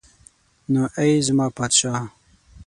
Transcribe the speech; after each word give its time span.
نو 0.71 0.83
ای 1.01 1.11
زما 1.27 1.47
پادشاه. 1.57 2.01